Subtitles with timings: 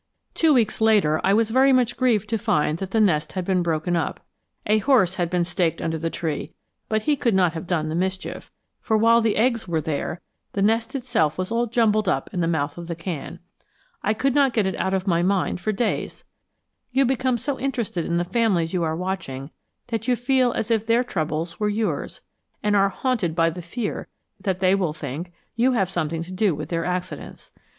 [0.33, 3.95] Two weeks later I was much grieved to find that the nest had been broken
[3.95, 4.21] up.
[4.65, 6.55] A horse had been staked under the tree,
[6.89, 10.19] but he could not have done the mischief; for while the eggs were there,
[10.53, 13.37] the nest itself was all jumbled up in the mouth of the can.
[14.01, 16.23] I could not get it out of my mind for days.
[16.91, 19.51] You become so much interested in the families you are watching
[19.89, 22.21] that you feel as if their troubles were yours,
[22.63, 24.07] and are haunted by the fear
[24.39, 27.51] that they will think you have something to do with their accidents.